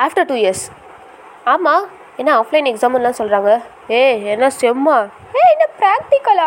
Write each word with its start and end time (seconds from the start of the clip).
After 0.00 0.28
two 0.28 0.36
years 0.36 0.64
ஆமாம் 1.44 1.84
என்ன 2.16 2.30
offline 2.36 2.68
எக்ஸாம்லாம் 2.70 3.18
சொல்கிறாங்க 3.18 3.50
ஏ 3.92 4.00
என்ன 4.32 4.46
செம்மா? 4.60 4.96
ஏ 5.36 5.42
என்ன 5.52 5.66
ப்ராக்டிக்கலா 5.80 6.46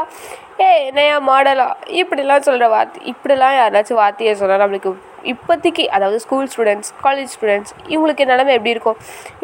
ஏ 0.59 0.69
என்னையா 0.87 1.18
மாடலா 1.28 1.67
இப்படிலாம் 1.99 2.47
சொல்கிற 2.47 2.67
வார்த்தை 2.70 3.01
இப்படிலாம் 3.12 3.55
யாராச்சும் 3.55 3.96
வார்த்தையை 3.96 4.33
சொன்னால் 4.35 4.62
நம்மளுக்கு 4.63 4.91
இப்போதைக்கு 5.32 5.84
அதாவது 5.96 6.20
ஸ்கூல் 6.26 6.50
ஸ்டூடெண்ட்ஸ் 6.54 6.92
காலேஜ் 7.04 7.31
ஸ்டூடெண்ட்ஸ் 7.36 7.71
இவங்களுக்கு 7.94 8.26
நிலமை 8.31 8.52
எப்படி 8.58 8.74
இருக்கும்? 8.76 8.97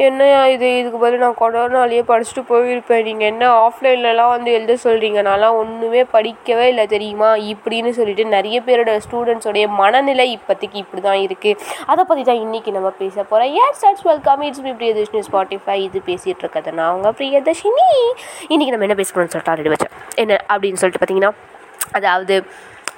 என்ன 0.08 0.30
இது? 0.56 0.70
இதுக்கு 0.80 1.00
பதில் 1.04 1.24
நான் 1.26 1.38
கொரோனாலேயே 1.42 2.04
படிச்சுட்டு 2.12 2.44
போயிருப்பேன். 2.52 3.04
நீங்கள் 3.10 3.30
என்ன 3.32 3.44
ஆஃப்லைன்லலாம் 3.66 4.32
வந்து 4.36 4.52
எழுத 4.58 4.78
சொல்கிறீங்க 4.86 5.22
நான்லாம் 5.30 5.58
ஒன்றுமே 5.62 6.04
படிக்கவே 6.16 6.68
இல்லை 6.74 6.86
தெரியுமா? 6.96 7.30
இப்படின்னு 7.54 7.94
சொல்லிட்டு 8.00 8.26
நிறைய 8.36 8.60
பேரோட 8.68 8.94
ஸ்டூடெண்ட்ஸோடைய 9.08 9.66
மனநிலை 9.82 10.28
இப்போதைக்கு 10.38 10.80
இப்படி 10.84 11.04
தான் 11.08 11.22
இருக்குது 11.28 11.60
அதை 11.92 12.06
பற்றி 12.12 12.26
தான் 12.32 12.42
இன்றைக்கி 12.46 12.72
நம்ம 12.78 12.92
பேச 13.02 13.16
போகிறோம் 13.24 13.54
here 13.64 13.76
starts 13.80 14.08
welcome 14.12 14.44
it's 14.50 14.64
me 14.68 14.74
Priyadarshini 14.82 15.24
Spotify 15.30 15.78
இது 15.88 16.02
பேசிகிட்டு 16.10 16.44
இருக்கிறது 16.44 16.78
நான் 16.80 16.90
அவங்க 16.92 17.12
பிரியதர்ஷினி 17.22 17.88
இன்றைக்கி 18.54 18.72
நம்ம 18.76 18.88
என்ன 18.90 18.98
பேசணும்னு 19.02 19.34
சொல்லிட்டு 19.34 19.54
ஆல்ரெடி 19.54 19.74
வச்சேன் 19.74 19.94
என்ன 20.24 20.40
அப்படின்னு 20.54 20.82
சொல்லிட்டு 20.82 21.02
பார்த்தீங்கன்னா 21.02 21.34
அதாவது 21.92 22.36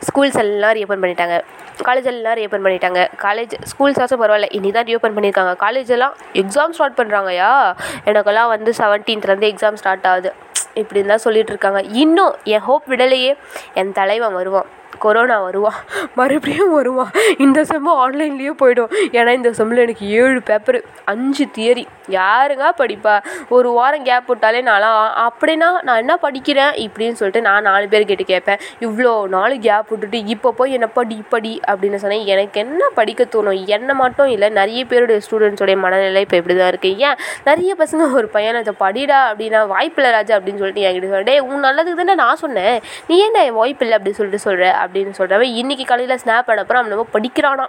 ஸ்கூல்ஸ் 0.05 0.39
எல்லாம் 0.39 0.73
ரீஓப்பன் 0.73 1.03
பண்ணிட்டாங்க. 1.03 1.41
காலேஜ் 1.85 2.03
எல்லாம் 2.03 2.35
ரீஓப்பன் 2.35 2.65
பண்ணிட்டாங்க. 2.65 3.07
காலேஜ் 3.21 3.53
ஸ்கூல்ஸ் 3.71 3.99
ஆச்சும் 4.01 4.21
பரவாயில்ல. 4.23 4.47
இனி 4.51 4.71
தான் 4.71 4.83
ரீஓப்பன் 4.83 5.15
பண்ணியிருக்காங்க. 5.17 5.53
காலேஜ் 5.65 5.87
எல்லாம் 5.87 6.15
எக்ஸாம் 6.33 6.75
ஸ்டார்ட் 6.77 6.97
பண்ணுறாங்கயா 6.97 7.73
எனக்கெல்லாம் 8.05 8.47
வந்து 8.47 8.73
செவன்டீன்த்லேருந்து 8.77 9.49
எக்ஸாம் 9.51 9.73
ஸ்டார்ட் 9.73 10.07
ஆகுது. 10.07 10.33
இப்படின்னு 10.75 11.05
தான் 11.05 11.17
சொல்லிட்டு 11.17 11.49
இருக்காங்க. 11.49 11.81
இன்னும் 11.81 12.35
என் 12.43 12.59
ஹோப் 12.59 12.83
விடலையே. 12.87 13.37
என் 13.73 13.91
தலைவன் 13.91 14.33
வருவான். 14.33 14.65
கொரோனா 14.97 15.41
வருவான் 15.41 15.79
மறுபடியும் 16.15 16.73
வருவான் 16.73 17.11
இந்த 17.37 17.61
செம்மு 17.61 17.93
ஆன்லைன்லேயே 18.03 18.53
போயிடும். 18.63 18.91
ஏன்னா 19.11 19.33
இந்த 19.33 19.49
செம்மில் 19.49 19.83
எனக்கு 19.85 20.07
ஏழு 20.09 20.41
பேப்பரு 20.49 20.81
அஞ்சு 21.05 21.45
தியரி 21.57 21.85
யாருங்க 22.09 22.65
படிப்பா? 22.77 23.23
ஒரு 23.49 23.69
வாரம் 23.69 24.03
கேப் 24.03 24.27
விட்டாலே 24.27 24.61
நான்லாம் 24.61 25.27
அப்படின்னா 25.27 25.69
நான் 25.81 26.01
என்ன 26.03 26.17
படிக்கிறேன்? 26.21 26.73
இப்படின்னு 26.85 27.19
சொல்லிட்டு 27.19 27.41
நான் 27.41 27.61
நாலு 27.61 27.87
பேர் 27.87 28.05
கேட்டு 28.05 28.23
கேட்பேன். 28.23 28.59
இவ்வளோ 28.79 29.27
நாள் 29.27 29.59
கேப் 29.59 29.89
விட்டுட்டு 29.89 30.25
இப்போ 30.25 30.51
போய் 30.51 30.71
என்ன 30.71 30.87
படி 30.87 31.23
படி? 31.29 31.59
அப்படின்னு 31.71 31.95
சொன்னேன். 31.95 32.25
எனக்கு 32.25 32.59
என்ன 32.59 32.89
படிக்க 32.93 33.27
தோணும்? 33.35 33.65
என்ன 33.65 33.93
மட்டும் 33.93 34.27
இல்லை 34.27 34.49
நிறைய 34.49 34.85
பேருடைய 34.85 35.21
ஸ்டூடெண்ட்ஸோடைய 35.25 35.77
மனநிலை 35.77 36.21
இப்போ 36.21 36.37
இப்படி 36.37 36.57
தான் 36.59 36.71
இருக்குது 36.71 36.97
ஏன்? 36.97 37.17
நிறைய 37.45 37.75
பசங்க 37.79 38.11
ஒரு 38.13 38.27
பையனை 38.27 38.61
இதை 38.61 38.73
படிடா 38.79 39.19
அப்படின்னா 39.31 39.67
வாய்ப்பில்லை 39.67 40.11
ராஜா 40.11 40.37
அப்படின்னு 40.37 40.57
சொல்லிட்டு 40.57 40.85
என்கிட்ட 40.87 41.09
சொல்ல 41.09 41.43
உன் 41.43 41.63
நல்லதுக்கு 41.63 41.99
தானே 42.01 42.15
நான் 42.15 42.35
சொன்னேன். 42.35 42.81
நீ 43.07 43.17
என்ன 43.19 43.51
வாய்ப்பில்லை? 43.51 43.97
அப்படின்னு 43.97 44.19
சொல்லிட்டு 44.19 44.45
சொல்கிற 44.47 44.86
அப்படின்னு 44.87 45.13
சொல்கிறவன் 45.17 45.53
இன்றைக்கி 45.61 45.85
காலையில் 45.85 46.19
ஸ்னாப் 46.23 46.49
அனுப்புகிறான் 46.49 46.81
அவன் 46.81 46.93
நம்ம 46.93 47.07
படிக்கிறானா? 47.13 47.67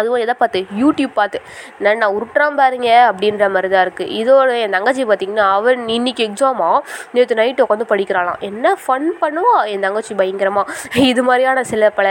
அதுவும் 0.00 0.22
எதை 0.24 0.34
பார்த்து? 0.42 0.60
யூடியூப் 0.82 1.14
பார்த்து. 1.20 1.40
நான் 1.84 2.12
உருட்டுறான் 2.16 2.58
பாருங்க 2.60 2.88
அப்படின்ற 3.10 3.44
மாதிரி 3.54 3.70
தான் 3.74 3.84
இருக்குது 3.86 4.12
இதோட 4.20 4.56
என் 4.64 4.74
தங்கச்சி 4.76 5.04
பார்த்திங்கன்னா 5.10 5.46
அவன் 5.58 5.82
இன்னைக்கு 5.96 6.22
எக்ஸாமா 6.28 6.70
நேற்று 7.14 7.38
நைட்டு 7.40 7.64
உட்காந்து 7.66 7.88
படிக்கிறாளாம். 7.92 8.40
என்ன 8.50 8.74
ஃபன் 8.84 9.08
பண்ணுவா? 9.22 9.56
என் 9.72 9.84
தங்கச்சி 9.86 10.14
பயங்கரமாக 10.20 11.00
இது 11.12 11.24
மாதிரியான 11.28 11.64
சில 11.72 11.90
பல 11.98 12.08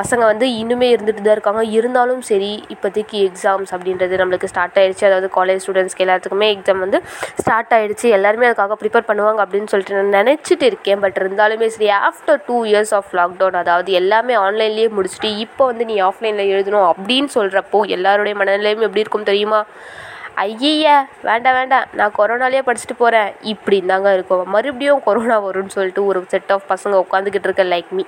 பசங்க 0.00 0.22
வந்து 0.32 0.46
இன்னுமே 0.62 0.88
இருந்துட்டு 0.94 1.22
தான் 1.26 1.36
இருக்காங்க. 1.36 1.62
இருந்தாலும் 1.78 2.22
சரி 2.30 2.52
இப்போதைக்கு 2.74 3.18
எக்ஸாம்ஸ் 3.28 3.72
அப்படின்றது 3.76 4.20
நம்மளுக்கு 4.22 4.50
ஸ்டார்ட் 4.52 4.78
ஆயிடுச்சு 4.80 5.06
அதாவது 5.10 5.28
காலேஜ் 5.38 5.62
ஸ்டூடெண்ட்ஸ்க்கு 5.64 6.04
எல்லாத்துக்குமே 6.06 6.48
எக்ஸாம் 6.56 6.82
வந்து 6.84 7.00
ஸ்டார்ட் 7.42 7.74
ஆகிடுச்சு 7.76 8.06
எல்லாருமே 8.18 8.48
அதுக்காக 8.50 8.76
ப்ரிப்பேர் 8.82 9.08
பண்ணுவாங்க 9.10 9.40
அப்படின்னு 9.44 9.70
சொல்லிட்டு 9.72 9.98
நான் 9.98 10.14
நினச்சிட்டு 10.20 10.66
இருக்கேன். 10.70 11.00
பட் 11.04 11.18
இருந்தாலுமே 11.22 11.68
சரி 11.76 11.90
after 12.08 12.40
two 12.48 12.56
years 12.70 12.92
of 12.98 13.12
lockdown 13.20 13.58
அதாவது 13.62 13.92
எல்லாமே 14.00 14.36
ஆன்லைன்லேயே 14.44 14.90
முடிச்சுட்டு 14.98 15.30
இப்போ 15.44 15.64
வந்து 15.70 15.84
நீ 15.90 15.96
ஆஃப்லைனில் 16.08 16.52
எழுதணும் 16.54 16.86
அப்படின்னு 17.00 17.28
சொல்கிறப்போ 17.34 17.80
எல்லாருடைய 17.96 18.36
மனநிலையும் 18.40 18.86
எப்படி 18.88 19.04
இருக்கும் 19.06 19.30
தெரியுமா? 19.32 19.60
ஐய 20.42 20.92
வேண்டாம் 21.22 21.56
வேண்டாம். 21.56 21.84
நான் 21.98 22.14
கொரோனாலேயே 22.18 22.62
படிச்சுட்டு 22.68 22.94
போகிறேன் 22.98 23.28
இப்படி 23.50 23.76
தாங்க 23.90 24.12
இருக்கும். 24.16 24.42
மறுபடியும் 24.54 25.02
கொரோனா 25.04 25.36
வரும்னு 25.44 25.74
சொல்லிட்டு 25.76 26.02
ஒரு 26.06 26.24
செட் 26.32 26.52
ஆஃப் 26.54 26.66
பசங்க 26.68 27.02
உட்காந்துக்கிட்டு 27.04 27.48
இருக்க 27.48 27.64
லைக் 27.64 27.90
மீ 27.90 28.04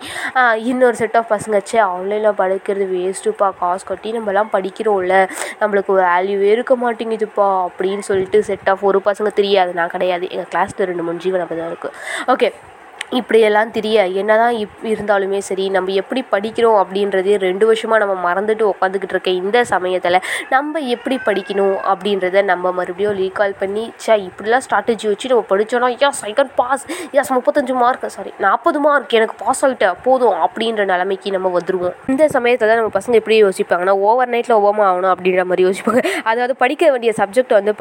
இன்னொரு 0.71 0.97
செட் 1.03 1.17
ஆஃப் 1.17 1.31
பசங்க 1.33 1.61
சே 1.71 1.79
ஆன்லைனில் 1.79 2.39
படிக்கிறது 2.43 2.87
வேஸ்ட்டுப்பா 2.97 3.51
காசு 3.59 3.87
கட்டி 3.87 4.13
நம்மலாம் 4.19 4.53
படிக்கிறோம்ல. 4.57 5.17
நம்மளுக்கு 5.61 5.93
ஒரு 5.97 6.03
வேல்யூவே 6.03 6.51
இருக்க 6.57 6.77
மாட்டேங்குதுப்பா 6.85 7.49
அப்படின்னு 7.67 8.07
சொல்லிட்டு 8.11 8.41
செட் 8.51 8.71
ஆஃப் 8.75 8.85
ஒரு 8.91 9.01
பசங்க 9.05 9.33
தெரியாது. 9.41 9.73
நான் 9.81 9.95
கிடையாது. 9.97 10.27
எங்கள் 10.31 10.51
கிளாஸில் 10.55 10.89
ரெண்டு 10.93 11.07
மூணு 11.09 11.25
ஜீவன் 11.27 11.47
தான் 11.49 11.75
இருக்குது 11.75 11.95
ஓகே 12.35 12.51
இப்படியெல்லாம் 13.13 13.71
தெரிய 13.77 13.97
என்னதான் 14.21 14.55
இப் 14.63 14.85
இருந்தாலுமே 14.93 15.41
சரி 15.49 15.65
நம்ம 15.77 15.93
எப்படி 16.01 16.23
படிக்கிறோம் 16.33 16.79
அப்படின்றதே 16.83 17.35
ரெண்டு 17.45 17.65
வருஷமாக 17.71 18.01
நம்ம 18.03 18.15
மறந்துட்டு 18.27 18.65
உட்காந்துக்கிட்டு 18.73 19.15
இருக்க 19.17 19.31
இந்த 19.43 19.59
சமயத்தில் 19.73 20.19
நம்ம 20.55 20.81
எப்படி 20.95 21.19
படிக்கணும் 21.29 21.77
அப்படின்றத 21.93 22.43
நம்ம 22.53 22.73
மறுபடியும் 22.79 23.17
ரீகால் 23.21 23.55
பண்ணி 23.63 23.85
சே 24.05 24.17
இப்படிலாம் 24.29 24.65
ஸ்ட்ராட்டஜி 24.67 25.09
வச்சு 25.13 25.31
நம்ம 25.33 25.45
படித்தோன்னா 25.53 25.91
yes 26.09 26.23
I 26.31 26.33
can 26.41 26.53
pass 26.61 26.85
yes 27.21 27.33
முப்பத்தஞ்சு 27.37 27.77
மார்க் 27.83 28.09
சாரி 28.17 28.33
நாற்பது 28.47 28.81
மார்க் 28.87 29.17
எனக்கு 29.21 29.37
பாஸ் 29.45 29.63
ஆகிட்டேன் 29.67 29.97
போதும் 30.07 30.39
அப்படின்ற 30.47 30.85
நிலைமைக்கு 30.93 31.35
நம்ம 31.37 31.53
வந்துடுவோம் 31.59 31.95
இந்த 32.13 32.25
சமயத்தில் 32.37 32.71
தான் 32.71 32.81
நம்ம 32.81 32.93
பசங்க 32.99 33.21
எப்படி 33.23 33.39
யோசிப்பாங்கன்னா 33.45 33.95
ஓவர் 34.09 34.33
நைட்டில் 34.35 34.57
ஓவமா 34.59 34.85
ஆகணும் 34.91 35.13
அப்படின்ற 35.15 35.45
மாதிரி 35.51 35.65
யோசிப்பாங்க. 35.69 36.03
அதாவது 36.31 36.55
படிக்க 36.63 36.91
வேண்டிய 36.93 37.13
சப்ஜெக்ட் 37.21 37.55
வந்து 37.59 37.73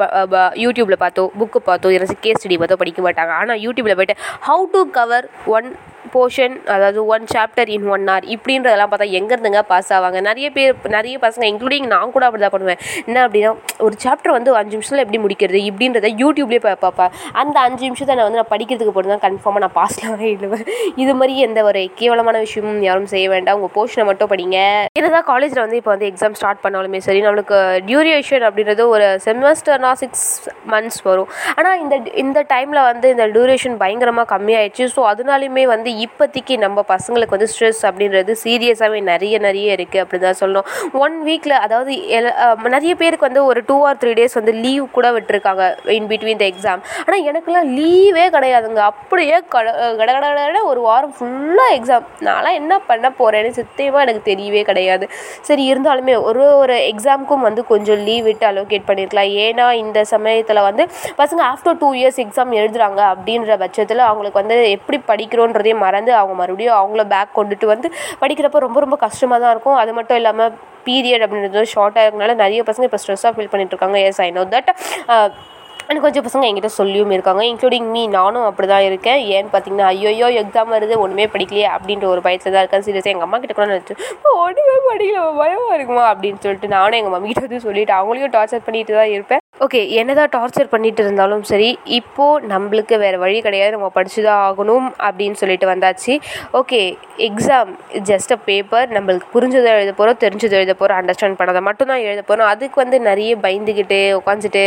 யூடியூப்பில் 0.64 1.00
பார்த்தோ 1.04 1.24
புக்கு 1.40 1.60
பார்த்தோ 1.68 1.92
எனக்கு 1.98 2.16
கேஸ் 2.24 2.40
ஸ்டடி 2.40 2.58
பார்த்தோ 2.62 2.78
படிக்க 2.82 3.00
மாட்டாங்க. 3.06 3.32
ஆனால் 3.40 3.60
யூடியூப்பில் 3.66 3.98
போயிட்டு 4.00 4.16
how 4.48 4.64
to 4.74 4.80
cover 4.96 5.15
one 5.48 5.68
portion 6.14 6.54
அதாவது 6.74 7.00
one 7.14 7.26
chapter 7.34 7.70
in 7.76 7.88
one 7.94 8.04
hour 8.08 8.26
இப்படின்றதெல்லாம் 8.34 8.90
பார்த்தா 8.92 9.08
எங்கேருந்துங்க 9.18 9.62
பாஸ் 9.72 9.90
ஆவாங்க. 9.96 10.20
நிறைய 10.28 10.48
பேர் 10.56 10.72
நிறைய 10.96 11.16
பசங்க 11.24 11.46
இன்க்ளூடிங் 11.52 11.86
நான் 11.94 12.14
கூட 12.16 12.24
அப்படி 12.28 12.44
தான் 12.44 12.54
பண்ணுவேன். 12.56 12.80
என்ன 13.08 13.18
அப்படின்னா 13.26 13.52
ஒரு 13.86 13.94
சாப்டர் 14.04 14.36
வந்து 14.36 14.50
அஞ்சு 14.60 14.74
நிமிஷத்தில் 14.76 15.04
எப்படி 15.04 15.20
முடிக்கிறது 15.24 15.60
இப்படின்றத 15.70 16.10
யூடியூப்லேயே 16.22 16.62
பார்ப்பேன் 16.84 17.12
அந்த 17.42 17.56
அஞ்சு 17.66 17.82
நிமிஷத்தை 17.88 18.16
நான் 18.18 18.28
வந்து 18.28 18.40
நான் 18.42 18.52
படிக்கிறதுக்கு 18.54 18.94
போட்டு 18.96 19.12
தான் 19.14 19.24
கன்ஃபார்மாக 19.26 19.64
நான் 19.66 19.76
பாஸ்லாம் 19.80 20.24
எழுதுவேன் 20.30 20.64
இது 21.02 21.12
மாதிரி 21.20 21.34
எந்த 21.46 21.62
ஒரு 21.70 21.82
கேவலமான 22.00 22.36
விஷயமும் 22.46 22.80
யாரும் 22.88 23.10
செய்ய 23.14 23.26
வேண்டாம். 23.34 23.58
உங்கள் 23.60 23.74
போர்ஷனை 23.76 24.06
மட்டும் 24.10 24.30
படிங்க. 24.32 24.58
என்னதான் 25.00 25.28
காலேஜில் 25.32 25.62
வந்து 25.64 25.78
இப்போ 25.80 25.92
வந்து 25.94 26.08
எக்ஸாம் 26.10 26.36
ஸ்டார்ட் 26.40 26.62
பண்ணாலுமே 26.64 27.00
சரி 27.08 27.20
நம்மளுக்கு 27.26 27.58
டியூரேஷன் 27.88 28.46
அப்படின்றது 28.48 28.84
ஒரு 28.94 29.06
செமஸ்டர்னா 29.26 29.92
சிக்ஸ் 30.02 30.26
மந்த்ஸ் 30.72 31.00
வரும். 31.08 31.30
ஆனால் 31.58 31.78
இந்த 31.84 31.96
இந்த 32.24 32.38
டைமில் 32.52 32.82
வந்து 32.90 33.06
இந்த 33.14 33.26
டியூரேஷன் 33.34 33.76
பயங்கரமாக 33.82 34.28
கம்மியாயிடுச்சு. 34.34 34.84
ஸோ 34.94 35.02
அதனாலையுமே 35.12 35.64
வந்து 35.72 35.90
இப்போதைக்கு 36.04 36.56
நம்ம 36.58 36.84
பசங்களுக்கு 36.88 37.34
வந்து 37.36 37.48
ஸ்ட்ரெஸ் 37.52 37.82
அப்படின்றது 37.82 38.34
சீரியஸாகவே 38.44 39.02
நிறைய 39.02 39.38
நிறைய 39.38 39.76
இருக்குது 39.76 39.98
அப்படி 39.98 40.22
தான் 40.22 40.38
சொல்லணும். 40.40 40.66
ஒன் 40.92 41.16
வீக்கில் 41.24 41.56
அதாவது 41.58 41.92
எல்- 42.16 42.34
நிறைய 42.68 42.94
பேருக்கு 42.94 43.26
வந்து 43.26 43.44
ஒரு 43.44 43.62
டூ 43.66 43.86
ஆர் 43.86 43.96
த்ரீ 43.96 44.12
டேஸ் 44.12 44.34
வந்து 44.34 44.52
லீவ் 44.64 44.90
கூட 44.90 45.10
விட்டுருக்காங்க 45.10 45.64
இன் 45.90 46.06
பிட்வீன் 46.06 46.36
த 46.36 46.44
எக்ஸாம் 46.44 46.82
ஆனால் 47.06 47.22
எனக்குலாம் 47.22 47.68
லீவே 47.78 48.24
கிடையாதுங்க. 48.36 48.82
அப்படியே 48.90 49.38
கட 49.48 49.66
கட 49.96 50.10
கட 50.18 50.62
ஒரு 50.64 50.80
வாரம் 50.80 51.14
ஃபுல்லாக 51.18 51.76
எக்ஸாம் 51.76 52.06
நான்லாம் 52.20 52.54
என்ன 52.54 52.78
பண்ண 52.80 53.12
போகிறேன்னு 53.18 53.48
சத்தியமாக 53.50 54.04
எனக்கு 54.04 54.22
தெரியவே 54.30 54.62
கிடையாது. 54.62 55.04
சரி 55.40 55.72
இருந்தாலுமே 55.72 56.22
ஒரு 56.22 56.56
ஒரு 56.56 56.74
எக்ஸாமுக்கும் 56.92 57.46
வந்து 57.48 57.64
கொஞ்சம் 57.66 57.98
லீவ் 57.98 58.24
விட்டு 58.24 58.46
அலோகேட் 58.46 58.88
பண்ணியிருக்கலாம் 58.88 59.32
ஏன்னா 59.44 59.72
இந்த 59.76 60.04
சமயத்தில் 60.04 60.60
வந்து 60.60 60.82
பசங்க 61.18 61.42
ஆஃப்டர் 61.50 61.78
டூ 61.78 61.92
இயர்ஸ் 61.94 62.20
எக்ஸாம் 62.24 62.52
எழுதுகிறாங்க 62.52 63.00
அப்படின்ற 63.12 63.56
பட்சத்தில் 63.58 63.98
அவங்களுக்கு 64.06 64.40
வந்து 64.40 64.70
எப்படி 64.70 65.00
படிக்கிறோன்றதையும் 65.08 65.84
மறந்து 65.86 66.12
அவங்க 66.20 66.36
மறுபடியும் 66.42 66.76
அவங்கள 66.80 67.04
பேக் 67.14 67.36
கொண்டுட்டு 67.38 67.66
வந்து 67.74 67.90
படிக்கிறப்ப 68.22 68.64
ரொம்ப 68.66 68.80
ரொம்ப 68.86 68.98
கஷ்டமாக 69.06 69.40
தான் 69.44 69.54
இருக்கும். 69.56 69.78
அது 69.82 69.92
மட்டும் 69.98 70.20
இல்லாமல் 70.20 70.54
பீரியட் 70.88 71.24
அப்படின்றது 71.26 71.72
ஷார்ட்டாக 71.74 72.04
இருக்கனால 72.06 72.34
நிறைய 72.44 72.62
பசங்க 72.70 72.88
இப்போ 72.88 73.00
ஸ்ட்ரெஸ்ஸாக 73.02 73.32
ஃபீல் 73.36 73.52
பண்ணிட்டு 73.52 73.74
இருக்காங்க. 73.74 73.98
எஸ் 74.08 74.20
ஐ 74.26 74.30
நோ 74.38 74.44
தட் 74.54 74.70
எனக்கு 75.88 76.04
கொஞ்சம் 76.06 76.24
பசங்க 76.26 76.46
என்கிட்ட 76.48 76.70
சொல்லியும் 76.78 77.12
இருக்காங்க. 77.16 77.42
இன்க்ளூடிங் 77.50 77.88
மீ 77.96 78.02
நானும் 78.18 78.46
அப்படி 78.48 78.66
தான் 78.72 78.86
இருக்கேன். 78.88 79.20
ஏன்னு 79.36 79.50
பார்த்தீங்கன்னா 79.52 79.88
ஐயோ 79.92 80.28
எக்ஸாம் 80.42 80.72
வருது 80.76 80.94
ஒன்றுமே 81.04 81.26
படிக்கலையே 81.34 81.68
அப்படின்ற 81.74 82.06
ஒரு 82.14 82.22
பயத்தில் 82.26 82.54
தான் 82.54 82.62
இருக்கேன். 82.64 82.84
சீரியஸாக 82.86 83.14
எங்கள் 83.14 83.28
அம்மா 83.28 83.38
கிட்ட 83.42 83.54
கூட 83.58 83.66
நினச்சி 83.72 83.96
ஒன்றுமே 84.44 84.76
படிக்கல 84.88 85.20
பயமாக 85.40 85.76
இருக்குமா? 85.78 86.04
அப்படின்னு 86.12 86.42
சொல்லிட்டு 86.44 86.74
நானும் 86.76 86.98
எங்கள் 87.00 87.14
மம்மி 87.14 87.30
கிட்ட 87.30 87.44
வந்து 87.46 87.66
சொல்லிட்டு 87.68 87.94
அவங்களையும் 87.98 88.34
டார்ச்சர் 88.36 88.66
பண்ணிட்டு 88.68 88.94
தான் 89.00 89.12
இருப்பேன். 89.16 89.42
ஓகே 89.64 89.80
என்னதான் 90.00 90.32
டார்ச்சர் 90.34 90.70
பண்ணிட்டு 90.72 91.00
இருந்தாலும் 91.04 91.44
சரி 91.50 91.68
இப்போது 91.98 92.48
நம்மளுக்கு 92.52 92.94
வேறு 93.04 93.18
வழி 93.22 93.38
கிடையாது. 93.46 93.72
நம்ம 93.76 93.88
படித்து 93.94 94.20
தான் 94.26 94.42
ஆகணும் 94.48 94.88
அப்படின்னு 95.06 95.36
சொல்லிட்டு 95.42 95.66
வந்தாச்சு. 95.70 96.14
Okay 96.60 96.80
exam 97.28 97.70
just 98.10 98.34
a 98.36 98.38
paper 98.48 98.88
நம்மளுக்கு 98.96 99.28
புரிஞ்சதை 99.36 99.70
எழுத 99.76 99.92
போகிறோம் 100.00 100.20
தெரிஞ்சதை 100.24 100.56
எழுத 100.60 100.74
போகிறோம் 100.80 100.98
அண்டர்ஸ்டாண்ட் 101.02 101.38
பண்ணதை 101.40 101.62
மட்டும்தான் 101.68 102.04
எழுத 102.08 102.22
போகிறோம் 102.30 102.50
அதுக்கு 102.54 102.78
வந்து 102.82 102.98
நிறைய 103.08 103.32
பயந்துக்கிட்டு 103.46 104.00
உட்காந்துட்டு 104.20 104.64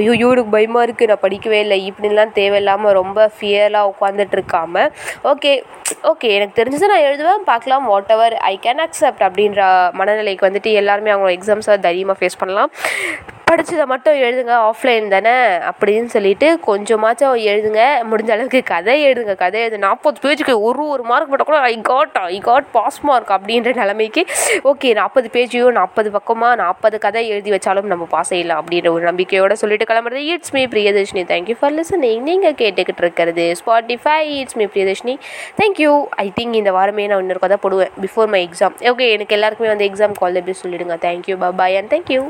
ஐயோ 0.00 0.14
யூடியூப் 0.24 0.52
பயமாக 0.56 0.86
இருக்குது 0.88 1.10
நான் 1.12 1.24
படிக்கவே 1.24 1.60
இல்லை. 1.66 1.78
இப்படின்லாம் 1.90 2.36
தேவையில்லாமல் 2.40 2.96
ரொம்ப 3.00 3.28
ஃபியராக 3.38 3.92
உட்காந்துட்டு 3.92 4.36
இருக்காம 4.38 4.84
ஓகே 5.32 5.54
ஓகே 6.10 6.28
எனக்கு 6.36 6.58
தெரிஞ்சதை 6.60 6.86
நான் 6.92 7.06
எழுதுவேன் 7.08 7.48
பார்க்கலாம். 7.52 7.86
What 7.92 8.12
ever 8.16 8.36
I 8.52 8.54
can 8.66 8.84
accept 8.86 9.24
அப்படின்ற 9.28 9.62
மனநிலைக்கு 10.00 10.48
வந்துட்டு 10.48 10.72
எல்லாருமே 10.82 11.14
அவங்க 11.16 11.32
எக்ஸாம்ஸை 11.38 11.76
தைரியமாக 11.88 12.18
ஃபேஸ் 12.20 12.40
பண்ணலாம். 12.42 12.72
படித்ததை 13.48 13.84
மட்டும் 13.90 14.16
எழுதுங்க 14.26 14.52
ஆஃப்லைன் 14.68 15.04
தானே? 15.12 15.34
அப்படின்னு 15.70 16.08
சொல்லிட்டு 16.14 16.46
கொஞ்சமாச்சும் 16.66 17.36
எழுதுங்க. 17.50 17.82
முடிஞ்ச 18.10 18.30
அளவுக்கு 18.34 18.60
கதை 18.70 18.94
எழுதுங்க 19.08 19.34
கதை 19.42 19.58
எழுது. 19.64 19.78
நாற்பது 19.84 20.18
பேஜுக்கு 20.24 20.54
ஒரு 20.68 20.82
ஒரு 20.94 21.02
மார்க் 21.10 21.30
போட்டால் 21.30 21.48
கூட 21.50 21.58
I 21.68 21.74
got 21.90 22.16
I 22.36 22.38
got 22.48 22.66
pass 22.76 22.98
mark 23.08 23.30
அப்படின்ற 23.36 23.72
நிலைமைக்கு 23.80 24.22
ஓகே 24.70 24.88
நாற்பது 25.00 25.28
பேஜையும் 25.36 25.76
நாற்பது 25.78 26.10
பக்கமாக 26.16 26.56
நாற்பது 26.62 26.98
கதை 27.04 27.22
எழுதி 27.34 27.52
வச்சாலும் 27.56 27.90
நம்ம 27.92 28.08
பாஸ் 28.14 28.32
செய்யலாம் 28.32 28.60
அப்படின்ற 28.62 28.90
ஒரு 28.96 29.04
நம்பிக்கையோடு 29.10 29.60
சொல்லிட்டு 29.62 29.88
கிளம்புறது. 29.90 30.22
It's 30.34 30.54
me 30.56 30.64
Priyadarshini 30.74 31.24
thank you 31.32 31.56
for 31.60 31.76
listening 31.78 32.24
நீங்கள் 32.30 32.58
கேட்டுக்கிட்டு 32.62 33.04
இருக்கிறது 33.06 33.46
Spotify 33.60 34.18
it's 34.40 34.58
me 34.62 34.66
Priyadarshini 34.74 35.16
thank you 35.60 35.92
I 36.26 36.28
think 36.40 36.58
இந்த 36.62 36.72
வாரமே 36.78 37.06
நான் 37.12 37.24
இன்னொரு 37.26 37.44
கதை 37.44 37.58
போடுவேன் 37.66 37.94
பிஃபோர் 38.06 38.32
மை 38.34 38.42
எக்ஸாம் 38.48 38.76
ஓகே 38.92 39.08
எனக்கு 39.18 39.36
எல்லாருக்குமே 39.38 39.72
வந்து 39.74 39.88
எக்ஸாம் 39.90 40.18
கால் 40.22 40.40
எப்படி 40.42 40.58
சொல்லிடுங்க. 40.64 40.98
Thank you 41.06 41.36
bye 41.62 41.78
and 41.82 41.92
thank you 41.94 42.24